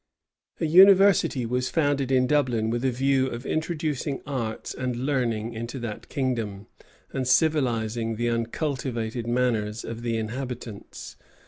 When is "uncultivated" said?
8.27-9.27